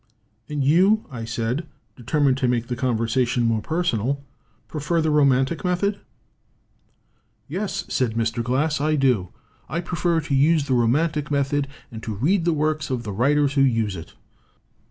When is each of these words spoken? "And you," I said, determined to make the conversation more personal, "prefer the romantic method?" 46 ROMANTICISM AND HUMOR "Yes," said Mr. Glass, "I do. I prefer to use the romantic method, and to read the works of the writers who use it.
"And 0.49 0.63
you," 0.63 1.05
I 1.11 1.25
said, 1.25 1.67
determined 1.95 2.35
to 2.37 2.47
make 2.47 2.69
the 2.69 2.75
conversation 2.75 3.43
more 3.43 3.61
personal, 3.61 4.23
"prefer 4.67 4.99
the 4.99 5.11
romantic 5.11 5.63
method?" 5.63 5.99
46 7.47 7.53
ROMANTICISM 7.53 8.03
AND 8.05 8.13
HUMOR 8.15 8.19
"Yes," 8.27 8.33
said 8.33 8.41
Mr. 8.43 8.43
Glass, 8.43 8.81
"I 8.81 8.95
do. 8.95 9.29
I 9.69 9.79
prefer 9.79 10.19
to 10.21 10.33
use 10.33 10.65
the 10.65 10.73
romantic 10.73 11.29
method, 11.29 11.67
and 11.91 12.01
to 12.01 12.15
read 12.15 12.45
the 12.45 12.51
works 12.53 12.89
of 12.89 13.03
the 13.03 13.13
writers 13.13 13.53
who 13.53 13.61
use 13.61 13.95
it. 13.95 14.15